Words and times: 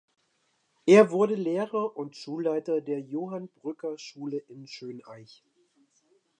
Er 0.87 1.11
wurde 1.11 1.35
Lehrer 1.35 1.95
und 1.95 2.15
Schulleiter 2.17 2.81
der 2.81 3.01
"Johann-Brücker-Schule" 3.01 4.37
in 4.47 4.65
Schönaich. 4.65 5.43